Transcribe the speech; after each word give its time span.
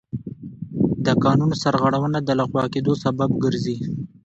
د 1.05 1.07
قانون 1.23 1.51
سرغړونه 1.61 2.19
د 2.23 2.29
لغوه 2.39 2.63
کېدو 2.73 2.93
سبب 3.03 3.29
ګرځي. 3.43 3.77